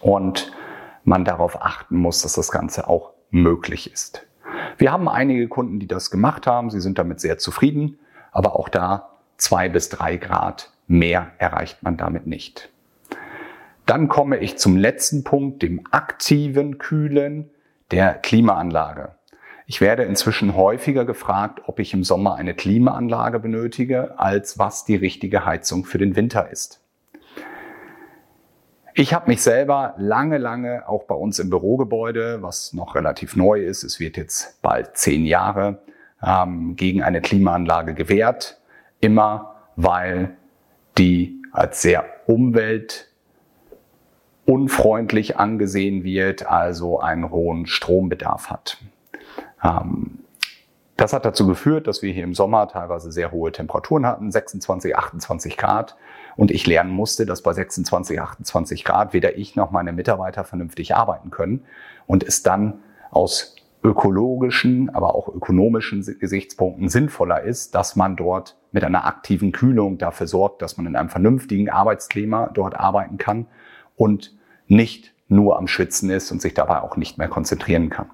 und 0.00 0.52
man 1.04 1.24
darauf 1.24 1.60
achten 1.60 1.96
muss, 1.96 2.22
dass 2.22 2.34
das 2.34 2.50
Ganze 2.50 2.88
auch 2.88 3.12
möglich 3.30 3.92
ist. 3.92 4.26
Wir 4.78 4.92
haben 4.92 5.08
einige 5.08 5.48
Kunden, 5.48 5.80
die 5.80 5.88
das 5.88 6.10
gemacht 6.10 6.46
haben, 6.46 6.70
sie 6.70 6.80
sind 6.80 6.98
damit 6.98 7.20
sehr 7.20 7.38
zufrieden, 7.38 7.98
aber 8.32 8.56
auch 8.56 8.68
da 8.68 9.10
zwei 9.36 9.68
bis 9.68 9.88
drei 9.88 10.16
Grad 10.16 10.72
mehr 10.86 11.32
erreicht 11.38 11.82
man 11.82 11.96
damit 11.96 12.26
nicht. 12.26 12.70
Dann 13.86 14.08
komme 14.08 14.38
ich 14.38 14.58
zum 14.58 14.76
letzten 14.76 15.22
Punkt, 15.22 15.62
dem 15.62 15.86
aktiven 15.90 16.78
Kühlen 16.78 17.50
der 17.92 18.14
Klimaanlage. 18.14 19.14
Ich 19.68 19.80
werde 19.80 20.04
inzwischen 20.04 20.54
häufiger 20.56 21.04
gefragt, 21.04 21.62
ob 21.66 21.80
ich 21.80 21.92
im 21.92 22.04
Sommer 22.04 22.36
eine 22.36 22.54
Klimaanlage 22.54 23.40
benötige, 23.40 24.18
als 24.18 24.58
was 24.58 24.84
die 24.84 24.96
richtige 24.96 25.44
Heizung 25.44 25.84
für 25.84 25.98
den 25.98 26.14
Winter 26.14 26.50
ist. 26.50 26.80
Ich 28.94 29.12
habe 29.12 29.28
mich 29.28 29.42
selber 29.42 29.94
lange, 29.98 30.38
lange 30.38 30.88
auch 30.88 31.04
bei 31.04 31.14
uns 31.14 31.38
im 31.38 31.50
Bürogebäude, 31.50 32.42
was 32.42 32.72
noch 32.72 32.94
relativ 32.94 33.36
neu 33.36 33.60
ist, 33.60 33.82
es 33.82 34.00
wird 34.00 34.16
jetzt 34.16 34.62
bald 34.62 34.96
zehn 34.96 35.26
Jahre, 35.26 35.82
ähm, 36.22 36.76
gegen 36.76 37.02
eine 37.02 37.20
Klimaanlage 37.20 37.94
gewehrt. 37.94 38.60
Immer 39.00 39.54
weil 39.76 40.36
die 40.98 41.42
als 41.52 41.82
sehr 41.82 42.04
umwelt 42.26 43.08
unfreundlich 44.46 45.38
angesehen 45.38 46.04
wird, 46.04 46.46
also 46.46 47.00
einen 47.00 47.30
hohen 47.30 47.66
Strombedarf 47.66 48.48
hat. 48.48 48.78
Ähm, 49.62 50.20
das 50.96 51.12
hat 51.12 51.26
dazu 51.26 51.46
geführt, 51.46 51.86
dass 51.86 52.00
wir 52.00 52.12
hier 52.12 52.24
im 52.24 52.34
Sommer 52.34 52.68
teilweise 52.68 53.12
sehr 53.12 53.30
hohe 53.30 53.52
Temperaturen 53.52 54.06
hatten, 54.06 54.30
26, 54.30 54.96
28 54.96 55.56
Grad. 55.58 55.96
Und 56.36 56.50
ich 56.50 56.66
lernen 56.66 56.90
musste, 56.90 57.26
dass 57.26 57.42
bei 57.42 57.52
26, 57.52 58.20
28 58.20 58.84
Grad 58.84 59.12
weder 59.12 59.36
ich 59.36 59.56
noch 59.56 59.70
meine 59.70 59.92
Mitarbeiter 59.92 60.44
vernünftig 60.44 60.94
arbeiten 60.94 61.30
können 61.30 61.64
und 62.06 62.22
es 62.22 62.42
dann 62.42 62.80
aus 63.10 63.56
ökologischen, 63.82 64.90
aber 64.90 65.14
auch 65.14 65.28
ökonomischen 65.28 66.04
Gesichtspunkten 66.18 66.88
sinnvoller 66.88 67.42
ist, 67.42 67.74
dass 67.74 67.96
man 67.96 68.16
dort 68.16 68.56
mit 68.72 68.84
einer 68.84 69.06
aktiven 69.06 69.52
Kühlung 69.52 69.98
dafür 69.98 70.26
sorgt, 70.26 70.62
dass 70.62 70.76
man 70.76 70.86
in 70.86 70.96
einem 70.96 71.08
vernünftigen 71.08 71.70
Arbeitsklima 71.70 72.50
dort 72.52 72.78
arbeiten 72.78 73.18
kann 73.18 73.46
und 73.94 74.36
nicht 74.66 75.14
nur 75.28 75.58
am 75.58 75.68
Schwitzen 75.68 76.10
ist 76.10 76.30
und 76.30 76.42
sich 76.42 76.54
dabei 76.54 76.82
auch 76.82 76.96
nicht 76.96 77.18
mehr 77.18 77.28
konzentrieren 77.28 77.90
kann. 77.90 78.10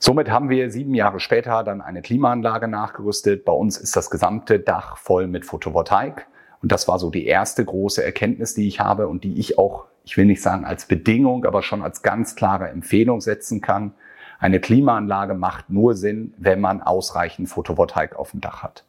Somit 0.00 0.30
haben 0.30 0.48
wir 0.48 0.70
sieben 0.70 0.94
Jahre 0.94 1.18
später 1.18 1.64
dann 1.64 1.80
eine 1.80 2.02
Klimaanlage 2.02 2.68
nachgerüstet. 2.68 3.44
Bei 3.44 3.52
uns 3.52 3.76
ist 3.76 3.96
das 3.96 4.10
gesamte 4.10 4.60
Dach 4.60 4.96
voll 4.96 5.26
mit 5.26 5.44
Photovoltaik. 5.44 6.28
Und 6.62 6.72
das 6.72 6.88
war 6.88 6.98
so 6.98 7.10
die 7.10 7.26
erste 7.26 7.64
große 7.64 8.04
Erkenntnis, 8.04 8.54
die 8.54 8.68
ich 8.68 8.80
habe 8.80 9.08
und 9.08 9.24
die 9.24 9.38
ich 9.38 9.58
auch, 9.58 9.86
ich 10.08 10.16
will 10.16 10.24
nicht 10.24 10.40
sagen 10.40 10.64
als 10.64 10.86
Bedingung, 10.86 11.44
aber 11.44 11.60
schon 11.60 11.82
als 11.82 12.02
ganz 12.02 12.34
klare 12.34 12.70
Empfehlung 12.70 13.20
setzen 13.20 13.60
kann. 13.60 13.92
Eine 14.38 14.58
Klimaanlage 14.58 15.34
macht 15.34 15.68
nur 15.68 15.94
Sinn, 15.94 16.32
wenn 16.38 16.62
man 16.62 16.80
ausreichend 16.80 17.50
Photovoltaik 17.50 18.16
auf 18.16 18.30
dem 18.30 18.40
Dach 18.40 18.62
hat. 18.62 18.86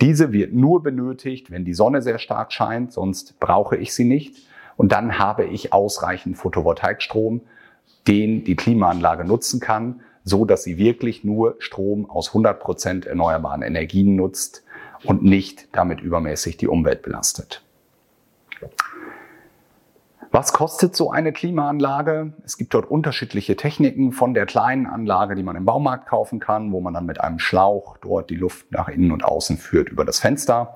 Diese 0.00 0.32
wird 0.32 0.52
nur 0.52 0.82
benötigt, 0.82 1.52
wenn 1.52 1.64
die 1.64 1.74
Sonne 1.74 2.02
sehr 2.02 2.18
stark 2.18 2.52
scheint, 2.52 2.92
sonst 2.92 3.38
brauche 3.38 3.76
ich 3.76 3.94
sie 3.94 4.04
nicht. 4.04 4.34
Und 4.76 4.90
dann 4.90 5.20
habe 5.20 5.44
ich 5.44 5.72
ausreichend 5.72 6.36
Photovoltaikstrom, 6.36 7.40
den 8.08 8.42
die 8.42 8.56
Klimaanlage 8.56 9.24
nutzen 9.24 9.60
kann, 9.60 10.00
so 10.24 10.44
dass 10.44 10.64
sie 10.64 10.76
wirklich 10.76 11.22
nur 11.22 11.54
Strom 11.60 12.10
aus 12.10 12.30
100 12.30 12.58
Prozent 12.58 13.06
erneuerbaren 13.06 13.62
Energien 13.62 14.16
nutzt 14.16 14.64
und 15.04 15.22
nicht 15.22 15.68
damit 15.70 16.00
übermäßig 16.00 16.56
die 16.56 16.66
Umwelt 16.66 17.02
belastet. 17.02 17.62
Was 20.30 20.52
kostet 20.52 20.94
so 20.94 21.10
eine 21.10 21.32
Klimaanlage? 21.32 22.34
Es 22.44 22.58
gibt 22.58 22.74
dort 22.74 22.90
unterschiedliche 22.90 23.56
Techniken 23.56 24.12
von 24.12 24.34
der 24.34 24.44
kleinen 24.44 24.86
Anlage, 24.86 25.34
die 25.34 25.42
man 25.42 25.56
im 25.56 25.64
Baumarkt 25.64 26.06
kaufen 26.06 26.38
kann, 26.38 26.70
wo 26.72 26.80
man 26.80 26.92
dann 26.92 27.06
mit 27.06 27.20
einem 27.20 27.38
Schlauch 27.38 27.96
dort 27.98 28.28
die 28.28 28.36
Luft 28.36 28.70
nach 28.70 28.88
innen 28.88 29.10
und 29.10 29.24
außen 29.24 29.56
führt 29.56 29.88
über 29.88 30.04
das 30.04 30.20
Fenster, 30.20 30.74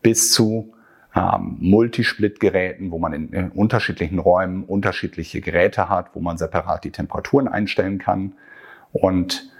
bis 0.00 0.32
zu 0.32 0.72
ähm, 1.14 1.56
Multisplit-Geräten, 1.58 2.92
wo 2.92 2.98
man 2.98 3.12
in, 3.12 3.28
in 3.32 3.50
unterschiedlichen 3.50 4.20
Räumen 4.20 4.62
unterschiedliche 4.62 5.40
Geräte 5.40 5.88
hat, 5.88 6.14
wo 6.14 6.20
man 6.20 6.38
separat 6.38 6.84
die 6.84 6.92
Temperaturen 6.92 7.48
einstellen 7.48 7.98
kann. 7.98 8.34
Und 8.92 9.50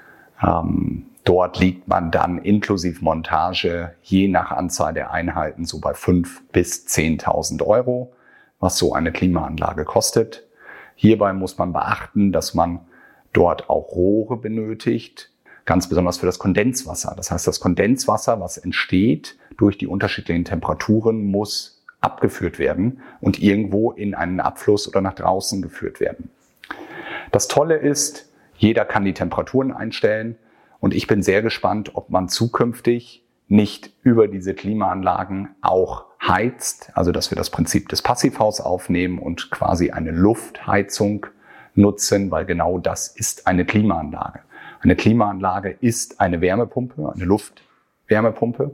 ähm, 0.47 1.07
dort 1.25 1.59
liegt 1.59 1.89
man 1.89 2.13
dann 2.13 2.39
inklusive 2.39 3.03
Montage 3.03 3.95
je 4.03 4.29
nach 4.29 4.53
Anzahl 4.53 4.95
der 4.95 5.13
Einheiten 5.13 5.65
so 5.65 5.81
bei 5.81 5.93
5.000 5.93 6.27
bis 6.53 6.87
10.000 6.87 7.63
Euro, 7.67 8.13
was 8.65 8.79
so 8.79 8.95
eine 8.95 9.13
Klimaanlage 9.13 9.85
kostet. 9.85 10.47
Hierbei 10.95 11.35
muss 11.35 11.59
man 11.59 11.75
beachten, 11.75 12.33
dass 12.33 12.55
man 12.55 12.81
dort 13.35 13.69
auch 13.69 13.93
Rohre 13.93 14.39
benötigt, 14.39 15.31
ganz 15.67 15.87
besonders 15.87 16.17
für 16.17 16.25
das 16.25 16.39
Kondenswasser. 16.39 17.13
Das 17.15 17.31
heißt, 17.31 17.47
das 17.47 17.61
Kondenswasser, 17.61 18.41
was 18.41 18.57
entsteht 18.57 19.37
durch 19.59 19.77
die 19.77 19.87
unterschiedlichen 19.87 20.47
Temperaturen, 20.47 21.27
muss 21.27 21.83
abgeführt 22.01 22.59
werden 22.59 23.03
und 23.21 23.39
irgendwo 23.39 23.93
in 23.93 24.15
einen 24.15 24.41
Abfluss 24.41 24.89
oder 24.89 25.03
nach 25.03 25.15
draußen 25.15 25.61
geführt 25.61 26.01
werden. 26.01 26.31
Das 27.33 27.49
Tolle 27.49 27.77
ist, 27.77 28.31
jeder 28.57 28.87
kann 28.87 29.05
die 29.05 29.13
Temperaturen 29.13 29.73
einstellen 29.73 30.37
und 30.81 30.95
ich 30.95 31.07
bin 31.07 31.23
sehr 31.23 31.43
gespannt, 31.43 31.91
ob 31.95 32.09
man 32.09 32.31
zukünftig 32.31 33.24
nicht 33.49 33.91
über 34.03 34.29
diese 34.29 34.55
Klimaanlagen 34.55 35.51
auch 35.61 36.07
heizt, 36.27 36.91
also 36.95 37.13
dass 37.13 37.31
wir 37.31 37.37
das 37.37 37.51
Prinzip 37.51 37.89
des 37.89 38.03
Passivhaus 38.03 38.61
aufnehmen 38.61 39.19
und 39.19 39.51
quasi 39.51 39.91
eine 39.91 40.11
Luftheizung 40.11 41.27
nutzen, 41.75 42.31
weil 42.31 42.47
genau 42.47 42.79
das 42.79 43.09
ist 43.09 43.47
eine 43.47 43.65
Klimaanlage. 43.65 44.41
Eine 44.81 44.97
Klimaanlage 44.97 45.77
ist 45.81 46.21
eine 46.21 46.41
Wärmepumpe, 46.41 47.13
eine 47.15 47.25
Luftwärmepumpe, 47.25 48.71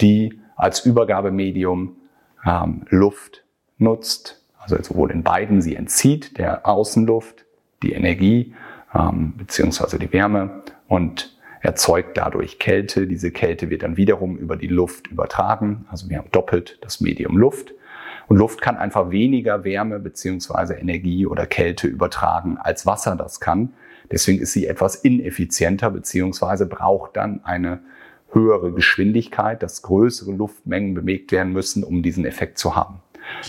die 0.00 0.40
als 0.56 0.84
Übergabemedium 0.84 1.96
ähm, 2.44 2.82
Luft 2.88 3.44
nutzt, 3.78 4.42
also 4.58 4.80
sowohl 4.82 5.10
in 5.10 5.22
beiden, 5.22 5.62
sie 5.62 5.76
entzieht 5.76 6.38
der 6.38 6.66
Außenluft 6.66 7.44
die 7.82 7.92
Energie 7.92 8.54
ähm, 8.94 9.34
beziehungsweise 9.36 9.98
die 9.98 10.12
Wärme 10.12 10.62
und 10.88 11.36
erzeugt 11.60 12.16
dadurch 12.16 12.58
Kälte. 12.58 13.06
Diese 13.06 13.30
Kälte 13.30 13.70
wird 13.70 13.82
dann 13.82 13.96
wiederum 13.96 14.36
über 14.36 14.56
die 14.56 14.66
Luft 14.66 15.08
übertragen. 15.08 15.86
Also 15.90 16.08
wir 16.08 16.18
haben 16.18 16.30
doppelt 16.32 16.78
das 16.80 17.00
Medium 17.00 17.36
Luft. 17.36 17.74
Und 18.28 18.36
Luft 18.36 18.60
kann 18.60 18.76
einfach 18.76 19.10
weniger 19.10 19.64
Wärme 19.64 19.98
beziehungsweise 19.98 20.74
Energie 20.74 21.26
oder 21.26 21.46
Kälte 21.46 21.88
übertragen, 21.88 22.58
als 22.58 22.86
Wasser 22.86 23.16
das 23.16 23.40
kann. 23.40 23.72
Deswegen 24.10 24.40
ist 24.40 24.52
sie 24.52 24.66
etwas 24.66 24.96
ineffizienter 24.96 25.90
beziehungsweise 25.90 26.66
braucht 26.66 27.16
dann 27.16 27.44
eine 27.44 27.80
höhere 28.32 28.72
Geschwindigkeit, 28.72 29.62
dass 29.62 29.82
größere 29.82 30.32
Luftmengen 30.32 30.94
bewegt 30.94 31.32
werden 31.32 31.52
müssen, 31.52 31.82
um 31.82 32.02
diesen 32.02 32.24
Effekt 32.24 32.58
zu 32.58 32.76
haben. 32.76 33.00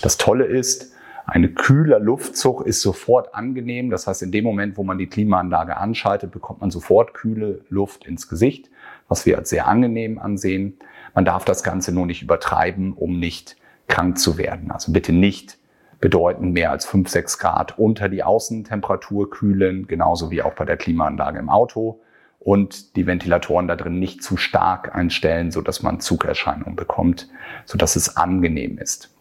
Das 0.02 0.18
Tolle 0.18 0.46
ist, 0.46 0.94
Eine 1.32 1.48
kühler 1.48 2.02
Luftzug 2.02 2.66
ist 2.68 2.82
sofort 2.82 3.34
angenehm. 3.34 3.90
Das 3.90 4.06
heißt, 4.06 4.22
in 4.22 4.34
dem 4.34 4.44
Moment, 4.44 4.76
wo 4.76 4.84
man 4.84 4.98
die 4.98 5.08
Klimaanlage 5.08 5.78
anschaltet, 5.78 6.30
bekommt 6.30 6.60
man 6.60 6.72
sofort 6.72 7.14
kühle 7.14 7.64
Luft 7.70 8.06
ins 8.06 8.28
Gesicht, 8.28 8.70
was 9.08 9.26
wir 9.26 9.38
als 9.38 9.50
sehr 9.50 9.66
angenehm 9.66 10.20
ansehen. 10.20 10.78
Man 11.16 11.24
darf 11.24 11.46
das 11.46 11.64
Ganze 11.64 11.94
nur 11.94 12.06
nicht 12.06 12.22
übertreiben, 12.22 12.92
um 12.92 13.18
nicht 13.18 13.56
krank 13.88 14.20
zu 14.20 14.38
werden. 14.38 14.72
Also 14.72 14.92
bitte 14.92 15.14
nicht 15.14 15.58
bedeuten 16.02 16.52
mehr 16.52 16.70
als 16.70 16.86
5, 16.86 17.08
6 17.08 17.38
Grad 17.38 17.80
unter 17.80 18.10
die 18.10 18.24
Außentemperatur 18.24 19.30
kühlen, 19.30 19.88
genauso 19.88 20.32
wie 20.32 20.42
auch 20.42 20.56
bei 20.56 20.66
der 20.66 20.76
Klimaanlage 20.76 21.40
im 21.40 21.48
Auto 21.48 22.02
und 22.40 22.98
die 22.98 23.08
Ventilatoren 23.08 23.70
da 23.70 23.78
drin 23.78 24.00
nicht 24.00 24.22
zu 24.22 24.36
stark 24.36 24.94
einstellen, 24.94 25.52
so 25.52 25.62
dass 25.62 25.82
man 25.82 26.02
Zugerscheinungen 26.02 26.76
bekommt, 26.76 27.30
so 27.64 27.78
dass 27.78 27.96
es 27.96 28.18
angenehm 28.18 28.78
ist. 28.80 29.16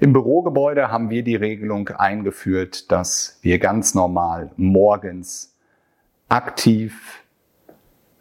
Im 0.00 0.14
Bürogebäude 0.14 0.90
haben 0.90 1.10
wir 1.10 1.22
die 1.22 1.36
Regelung 1.36 1.90
eingeführt, 1.90 2.90
dass 2.90 3.38
wir 3.42 3.58
ganz 3.58 3.94
normal 3.94 4.50
morgens 4.56 5.54
aktiv 6.30 7.22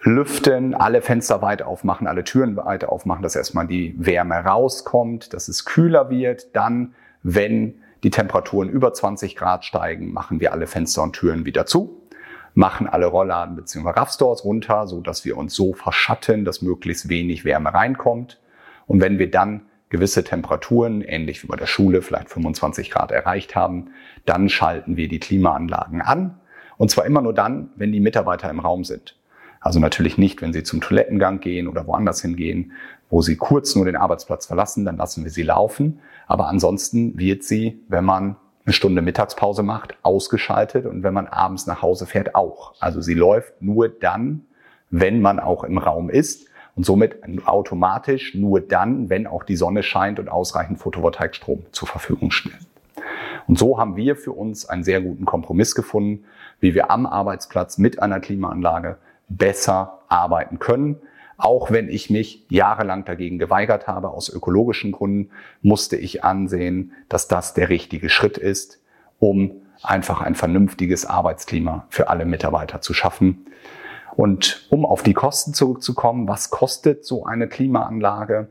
lüften, 0.01 0.75
alle 0.75 1.01
Fenster 1.01 1.41
weit 1.41 1.61
aufmachen, 1.61 2.05
alle 2.05 2.25
Türen 2.25 2.57
weit 2.57 2.83
aufmachen, 2.83 3.23
dass 3.23 3.37
erstmal 3.37 3.65
die 3.65 3.95
Wärme 3.97 4.35
rauskommt, 4.35 5.33
dass 5.33 5.47
es 5.47 5.63
kühler 5.63 6.09
wird. 6.09 6.53
Dann, 6.53 6.95
wenn 7.23 7.75
die 8.03 8.09
Temperaturen 8.09 8.67
über 8.67 8.93
20 8.93 9.37
Grad 9.37 9.63
steigen, 9.63 10.11
machen 10.11 10.41
wir 10.41 10.51
alle 10.51 10.67
Fenster 10.67 11.01
und 11.01 11.13
Türen 11.13 11.45
wieder 11.45 11.65
zu 11.65 11.95
machen 12.55 12.87
alle 12.87 13.05
Rollladen 13.05 13.55
bzw. 13.55 13.91
Raffstores 13.91 14.43
runter, 14.43 14.87
so 14.87 14.99
dass 14.99 15.23
wir 15.23 15.37
uns 15.37 15.53
so 15.53 15.73
verschatten, 15.73 16.43
dass 16.43 16.61
möglichst 16.61 17.07
wenig 17.07 17.45
Wärme 17.45 17.73
reinkommt. 17.73 18.39
Und 18.87 18.99
wenn 18.99 19.19
wir 19.19 19.31
dann 19.31 19.68
gewisse 19.89 20.23
Temperaturen, 20.23 21.01
ähnlich 21.01 21.43
wie 21.43 21.47
bei 21.47 21.55
der 21.55 21.65
Schule, 21.65 22.01
vielleicht 22.01 22.29
25 22.29 22.91
Grad 22.91 23.11
erreicht 23.11 23.55
haben, 23.55 23.91
dann 24.25 24.49
schalten 24.49 24.97
wir 24.97 25.07
die 25.07 25.19
Klimaanlagen 25.19 26.01
an. 26.01 26.39
Und 26.77 26.91
zwar 26.91 27.05
immer 27.05 27.21
nur 27.21 27.33
dann, 27.33 27.71
wenn 27.75 27.91
die 27.91 27.99
Mitarbeiter 27.99 28.49
im 28.49 28.59
Raum 28.59 28.83
sind. 28.83 29.15
Also 29.59 29.79
natürlich 29.79 30.17
nicht, 30.17 30.41
wenn 30.41 30.53
sie 30.53 30.63
zum 30.63 30.79
Toilettengang 30.79 31.39
gehen 31.39 31.67
oder 31.67 31.85
woanders 31.85 32.21
hingehen, 32.21 32.71
wo 33.09 33.21
sie 33.21 33.35
kurz 33.35 33.75
nur 33.75 33.85
den 33.85 33.97
Arbeitsplatz 33.97 34.45
verlassen, 34.45 34.85
dann 34.85 34.97
lassen 34.97 35.23
wir 35.23 35.31
sie 35.31 35.43
laufen. 35.43 35.99
Aber 36.27 36.47
ansonsten 36.47 37.17
wird 37.17 37.43
sie, 37.43 37.81
wenn 37.89 38.05
man 38.05 38.37
eine 38.65 38.73
Stunde 38.73 39.01
Mittagspause 39.01 39.63
macht, 39.63 39.97
ausgeschaltet 40.03 40.85
und 40.85 41.03
wenn 41.03 41.13
man 41.13 41.27
abends 41.27 41.65
nach 41.65 41.81
Hause 41.81 42.05
fährt, 42.05 42.35
auch. 42.35 42.75
Also 42.79 43.01
sie 43.01 43.15
läuft 43.15 43.61
nur 43.61 43.89
dann, 43.89 44.45
wenn 44.91 45.21
man 45.21 45.39
auch 45.39 45.63
im 45.63 45.77
Raum 45.77 46.09
ist 46.09 46.48
und 46.79 46.85
somit 46.85 47.17
automatisch 47.45 48.35
nur 48.35 48.61
dann, 48.61 49.09
wenn 49.09 49.27
auch 49.27 49.43
die 49.43 49.57
Sonne 49.57 49.83
scheint 49.83 50.17
und 50.17 50.29
ausreichend 50.29 50.79
Photovoltaikstrom 50.79 51.65
zur 51.73 51.89
Verfügung 51.89 52.31
steht. 52.31 52.53
Und 53.47 53.59
so 53.59 53.77
haben 53.77 53.97
wir 53.97 54.15
für 54.15 54.31
uns 54.31 54.65
einen 54.65 54.85
sehr 54.85 55.01
guten 55.01 55.25
Kompromiss 55.25 55.75
gefunden, 55.75 56.23
wie 56.61 56.73
wir 56.73 56.89
am 56.89 57.05
Arbeitsplatz 57.05 57.79
mit 57.79 58.01
einer 58.01 58.21
Klimaanlage 58.21 58.97
besser 59.27 59.99
arbeiten 60.07 60.59
können. 60.59 60.95
Auch 61.35 61.69
wenn 61.69 61.89
ich 61.89 62.09
mich 62.09 62.45
jahrelang 62.47 63.03
dagegen 63.03 63.39
geweigert 63.39 63.87
habe, 63.87 64.11
aus 64.11 64.29
ökologischen 64.29 64.93
Gründen, 64.93 65.31
musste 65.61 65.97
ich 65.97 66.23
ansehen, 66.23 66.93
dass 67.09 67.27
das 67.27 67.53
der 67.53 67.67
richtige 67.67 68.07
Schritt 68.07 68.37
ist, 68.37 68.79
um 69.19 69.51
einfach 69.83 70.21
ein 70.21 70.33
vernünftiges 70.33 71.05
Arbeitsklima 71.05 71.87
für 71.89 72.07
alle 72.07 72.23
Mitarbeiter 72.23 72.79
zu 72.79 72.93
schaffen. 72.93 73.47
Und 74.19 74.67
um 74.69 74.85
auf 74.85 75.01
die 75.01 75.13
Kosten 75.13 75.53
zurückzukommen, 75.53 76.27
was 76.27 76.49
kostet 76.49 77.05
so 77.05 77.23
eine 77.23 77.47
Klimaanlage? 77.47 78.49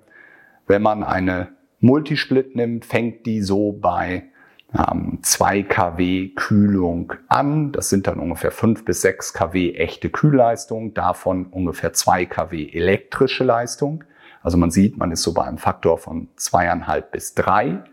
Wenn 0.67 0.81
man 0.81 1.05
eine 1.05 1.49
Multisplit 1.81 2.57
nimmt, 2.57 2.87
fängt 2.87 3.27
die 3.27 3.43
so 3.43 3.73
bei 3.73 4.31
ähm, 4.73 5.19
2 5.21 5.65
kW 5.65 6.29
Kühlung 6.29 7.13
an. 7.29 7.71
Das 7.73 7.91
sind 7.91 8.07
dann 8.07 8.19
ungefähr 8.19 8.51
5 8.51 8.87
bis 8.87 9.03
6 9.03 9.35
kW 9.35 9.75
echte 9.75 10.09
Kühlleistung, 10.09 10.95
davon 10.95 11.45
ungefähr 11.49 11.93
2 11.93 12.25
kW 12.25 12.71
elektrische 12.73 13.45
Leistung. 13.45 14.05
Also 14.43 14.57
man 14.57 14.71
sieht, 14.71 14.97
man 14.97 15.13
ist 15.13 15.23
so 15.23 15.35
bei 15.35 15.45
einem 15.45 15.59
Faktor 15.59 15.99
von 15.99 16.29
zweieinhalb 16.37 17.11
bis 17.13 17.35
drei. 17.35 17.85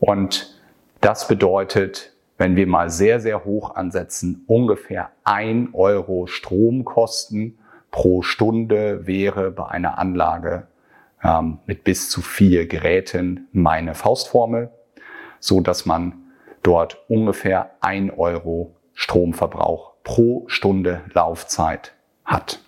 Und 0.00 0.54
das 1.00 1.28
bedeutet, 1.28 2.09
wenn 2.40 2.56
wir 2.56 2.66
mal 2.66 2.90
sehr, 2.90 3.20
sehr 3.20 3.44
hoch 3.44 3.76
ansetzen, 3.76 4.44
ungefähr 4.48 5.10
ein 5.22 5.68
Euro 5.72 6.26
Stromkosten 6.26 7.58
pro 7.92 8.22
Stunde 8.22 9.06
wäre 9.06 9.50
bei 9.50 9.66
einer 9.66 9.98
Anlage 9.98 10.66
ähm, 11.22 11.58
mit 11.66 11.84
bis 11.84 12.10
zu 12.10 12.22
vier 12.22 12.66
Geräten 12.66 13.48
meine 13.52 13.94
Faustformel 13.94 14.70
so 15.40 15.60
dass 15.60 15.86
man 15.86 16.12
dort 16.62 16.98
ungefähr 17.08 17.70
ein 17.80 18.10
Euro 18.10 18.76
Stromverbrauch 18.92 19.94
pro 20.04 20.44
Stunde 20.46 21.00
Laufzeit 21.12 21.94
hat. 22.24 22.60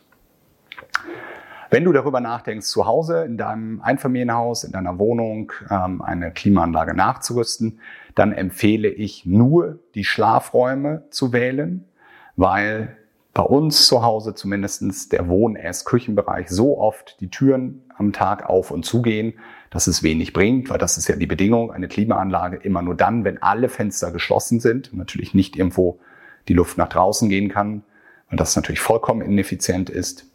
Wenn 1.72 1.84
du 1.84 1.92
darüber 1.92 2.20
nachdenkst, 2.20 2.66
zu 2.66 2.84
Hause 2.84 3.24
in 3.24 3.38
deinem 3.38 3.80
Einfamilienhaus, 3.80 4.64
in 4.64 4.72
deiner 4.72 4.98
Wohnung 4.98 5.52
ähm, 5.70 6.02
eine 6.02 6.30
Klimaanlage 6.30 6.92
nachzurüsten, 6.92 7.80
dann 8.14 8.34
empfehle 8.34 8.88
ich 8.88 9.24
nur 9.24 9.78
die 9.94 10.04
Schlafräume 10.04 11.04
zu 11.08 11.32
wählen, 11.32 11.86
weil 12.36 12.94
bei 13.32 13.42
uns 13.42 13.86
zu 13.86 14.02
Hause 14.02 14.34
zumindestens 14.34 15.08
der 15.08 15.28
Wohn-, 15.28 15.56
Ess-, 15.56 15.86
Küchenbereich 15.86 16.50
so 16.50 16.76
oft 16.76 17.18
die 17.22 17.30
Türen 17.30 17.80
am 17.96 18.12
Tag 18.12 18.50
auf 18.50 18.70
und 18.70 18.84
zugehen, 18.84 19.32
dass 19.70 19.86
es 19.86 20.02
wenig 20.02 20.34
bringt, 20.34 20.68
weil 20.68 20.76
das 20.76 20.98
ist 20.98 21.08
ja 21.08 21.16
die 21.16 21.26
Bedingung, 21.26 21.72
eine 21.72 21.88
Klimaanlage 21.88 22.58
immer 22.58 22.82
nur 22.82 22.96
dann, 22.96 23.24
wenn 23.24 23.40
alle 23.40 23.70
Fenster 23.70 24.12
geschlossen 24.12 24.60
sind 24.60 24.92
und 24.92 24.98
natürlich 24.98 25.32
nicht 25.32 25.56
irgendwo 25.56 26.00
die 26.48 26.54
Luft 26.54 26.76
nach 26.76 26.90
draußen 26.90 27.30
gehen 27.30 27.48
kann, 27.48 27.82
weil 28.28 28.36
das 28.36 28.56
natürlich 28.56 28.80
vollkommen 28.80 29.22
ineffizient 29.22 29.88
ist. 29.88 30.26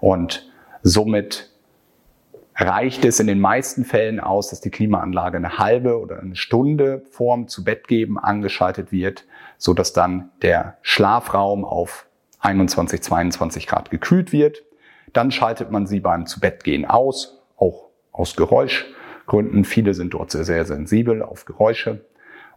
Und 0.00 0.51
somit 0.82 1.50
reicht 2.54 3.04
es 3.04 3.18
in 3.18 3.26
den 3.26 3.40
meisten 3.40 3.84
Fällen 3.84 4.20
aus, 4.20 4.50
dass 4.50 4.60
die 4.60 4.70
Klimaanlage 4.70 5.38
eine 5.38 5.58
halbe 5.58 5.98
oder 5.98 6.20
eine 6.20 6.36
Stunde 6.36 7.02
vorm 7.10 7.48
zu 7.48 7.64
Bett 7.64 7.88
geben 7.88 8.18
angeschaltet 8.18 8.92
wird, 8.92 9.24
so 9.56 9.74
dass 9.74 9.92
dann 9.92 10.30
der 10.42 10.76
Schlafraum 10.82 11.64
auf 11.64 12.06
21, 12.40 13.02
22 13.02 13.66
Grad 13.66 13.90
gekühlt 13.90 14.32
wird. 14.32 14.62
Dann 15.12 15.30
schaltet 15.30 15.70
man 15.70 15.86
sie 15.86 16.00
beim 16.00 16.26
zu 16.26 16.40
Bett 16.40 16.64
gehen 16.64 16.84
aus, 16.84 17.42
auch 17.56 17.88
aus 18.10 18.36
Geräuschgründen. 18.36 19.64
Viele 19.64 19.94
sind 19.94 20.14
dort 20.14 20.30
sehr, 20.30 20.44
sehr 20.44 20.64
sensibel 20.64 21.22
auf 21.22 21.44
Geräusche. 21.44 22.04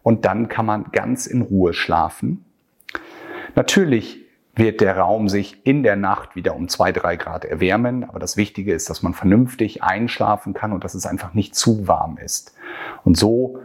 Und 0.02 0.24
dann 0.24 0.48
kann 0.48 0.66
man 0.66 0.90
ganz 0.92 1.26
in 1.26 1.42
Ruhe 1.42 1.72
schlafen. 1.72 2.44
Natürlich 3.54 4.25
wird 4.56 4.80
der 4.80 4.96
Raum 4.96 5.28
sich 5.28 5.58
in 5.64 5.82
der 5.82 5.96
Nacht 5.96 6.34
wieder 6.34 6.56
um 6.56 6.68
zwei, 6.68 6.90
drei 6.90 7.16
Grad 7.16 7.44
erwärmen. 7.44 8.04
Aber 8.04 8.18
das 8.18 8.38
Wichtige 8.38 8.72
ist, 8.72 8.88
dass 8.88 9.02
man 9.02 9.12
vernünftig 9.12 9.82
einschlafen 9.82 10.54
kann 10.54 10.72
und 10.72 10.82
dass 10.82 10.94
es 10.94 11.06
einfach 11.06 11.34
nicht 11.34 11.54
zu 11.54 11.86
warm 11.86 12.16
ist. 12.16 12.54
Und 13.04 13.18
so 13.18 13.58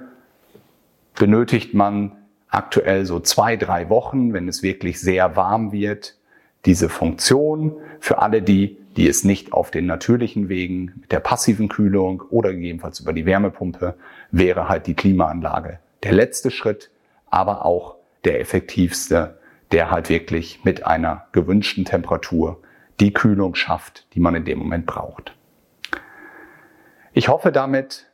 benötigt 1.15 1.73
man 1.73 2.11
aktuell 2.49 3.05
so 3.05 3.21
zwei, 3.21 3.55
drei 3.55 3.89
Wochen, 3.89 4.33
wenn 4.33 4.49
es 4.49 4.61
wirklich 4.63 4.99
sehr 4.99 5.37
warm 5.37 5.71
wird, 5.71 6.17
diese 6.65 6.89
Funktion 6.89 7.73
für 7.99 8.19
alle 8.19 8.41
die, 8.41 8.77
die 8.97 9.07
es 9.07 9.23
nicht 9.23 9.53
auf 9.53 9.71
den 9.71 9.85
natürlichen 9.85 10.49
Wegen 10.49 10.93
mit 10.99 11.11
der 11.13 11.21
passiven 11.21 11.69
Kühlung 11.69 12.21
oder 12.29 12.51
gegebenenfalls 12.51 12.99
über 12.99 13.13
die 13.13 13.25
Wärmepumpe 13.25 13.95
wäre 14.31 14.67
halt 14.67 14.87
die 14.87 14.93
Klimaanlage. 14.93 15.79
Der 16.03 16.11
letzte 16.11 16.51
Schritt, 16.51 16.91
aber 17.29 17.65
auch 17.65 17.95
der 18.25 18.41
effektivste, 18.41 19.39
der 19.71 19.91
halt 19.91 20.09
wirklich 20.09 20.63
mit 20.63 20.85
einer 20.85 21.27
gewünschten 21.31 21.85
Temperatur 21.85 22.61
die 22.99 23.13
Kühlung 23.13 23.55
schafft, 23.55 24.05
die 24.13 24.19
man 24.19 24.35
in 24.35 24.45
dem 24.45 24.59
Moment 24.59 24.85
braucht. 24.85 25.35
Ich 27.13 27.29
hoffe 27.29 27.51
damit, 27.51 28.05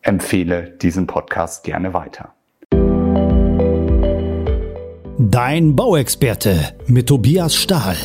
empfehle 0.04 0.70
diesen 0.70 1.08
Podcast 1.08 1.64
gerne 1.64 1.96
weiter. 1.96 2.36
Dein 5.18 5.76
Bauexperte 5.76 6.76
mit 6.86 7.08
Tobias 7.08 7.56
Stahl. 7.56 7.96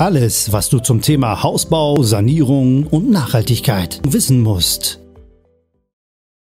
Alles, 0.00 0.50
was 0.50 0.70
du 0.70 0.78
zum 0.78 1.02
Thema 1.02 1.42
Hausbau, 1.42 2.02
Sanierung 2.02 2.86
und 2.86 3.10
Nachhaltigkeit 3.10 4.00
wissen 4.08 4.40
musst. 4.40 4.99